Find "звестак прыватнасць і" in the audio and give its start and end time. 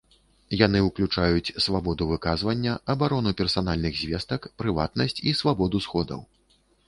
4.01-5.37